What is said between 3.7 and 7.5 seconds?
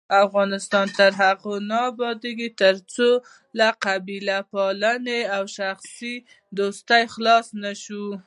قبیلې پالنې او شخصي دوستۍ خلاص